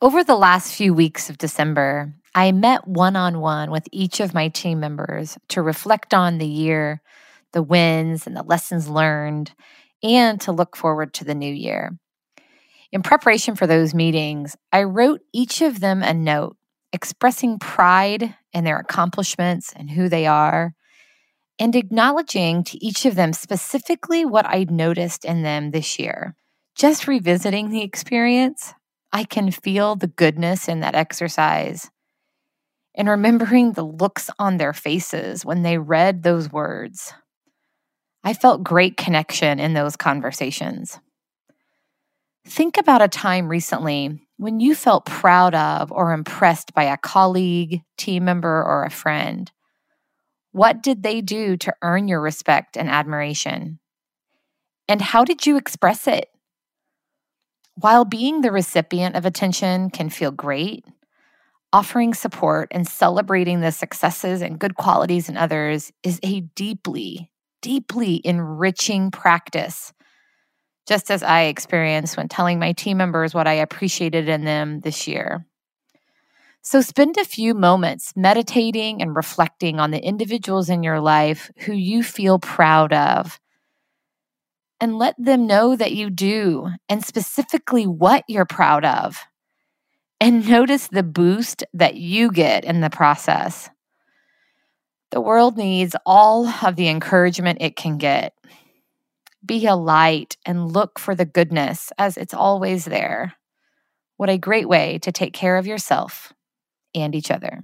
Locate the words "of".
1.28-1.38, 4.20-4.32, 15.62-15.80, 23.04-23.16, 45.54-45.92, 59.14-59.24, 82.92-83.38, 88.84-89.18, 96.46-96.76, 105.56-105.66